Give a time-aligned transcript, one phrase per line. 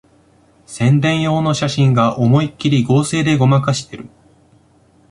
[0.65, 4.09] 宣伝用の写真が思いっきり合成でごまかしてる